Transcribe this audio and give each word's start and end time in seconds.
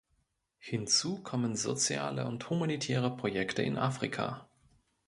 Hinzu 0.57 1.21
kommen 1.21 1.55
soziale 1.55 2.25
und 2.25 2.49
humanitäre 2.49 3.15
Projekte 3.15 3.61
in 3.61 3.77
Afrika. 3.77 4.47